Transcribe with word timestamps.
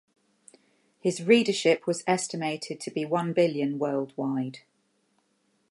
His 0.99 1.19
readership 1.21 1.85
was 1.85 2.03
estimated 2.07 2.79
to 2.79 2.89
be 2.89 3.05
one 3.05 3.33
billion 3.33 3.77
worldwide. 3.77 4.61